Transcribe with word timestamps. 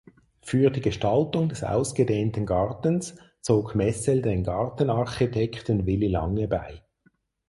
Für 0.41 0.71
die 0.71 0.81
Gestaltung 0.81 1.47
des 1.49 1.63
ausgedehnten 1.63 2.47
Gartens 2.47 3.13
zog 3.39 3.75
Messel 3.75 4.23
den 4.23 4.43
Gartenarchitekten 4.43 5.85
Willy 5.85 6.07
Lange 6.07 6.47
bei. 6.47 6.81